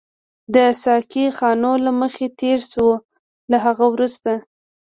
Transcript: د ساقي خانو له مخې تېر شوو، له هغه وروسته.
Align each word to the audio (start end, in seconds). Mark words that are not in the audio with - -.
د 0.53 0.55
ساقي 0.83 1.25
خانو 1.37 1.71
له 1.85 1.91
مخې 2.01 2.27
تېر 2.39 2.59
شوو، 2.71 2.93
له 3.51 3.57
هغه 3.65 3.85
وروسته. 3.93 4.31